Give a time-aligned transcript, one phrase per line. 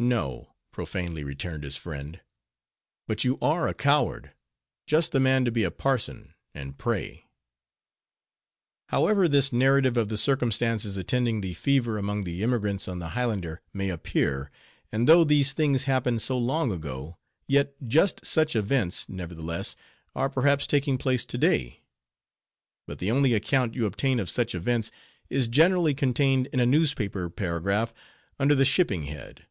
[0.00, 6.34] "No;" profanely returned his friend—"but you are a coward—just the man to be a parson,
[6.54, 7.24] and pray."
[8.90, 13.58] However this narrative of the circumstances attending the fever among the emigrants on the Highland
[13.74, 14.52] may appear;
[14.92, 17.16] and though these things happened so long ago;
[17.48, 19.74] yet just such events, nevertheless,
[20.14, 21.80] are perhaps taking place to day.
[22.86, 24.92] But the only account you obtain of such events,
[25.28, 27.92] is generally contained in a newspaper paragraph,
[28.38, 29.46] under the shipping head.